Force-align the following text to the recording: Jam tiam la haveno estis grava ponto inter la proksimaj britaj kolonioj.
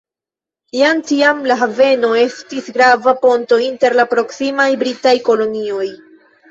Jam 0.77 1.03
tiam 1.09 1.43
la 1.51 1.57
haveno 1.59 2.09
estis 2.23 2.73
grava 2.79 3.15
ponto 3.27 3.63
inter 3.69 4.01
la 4.03 4.09
proksimaj 4.17 4.69
britaj 4.85 5.19
kolonioj. 5.31 5.91